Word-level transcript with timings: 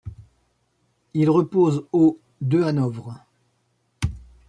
Il 1.13 1.29
repose 1.29 1.85
au 1.91 2.19
de 2.41 2.63
Hanovre. 2.63 3.23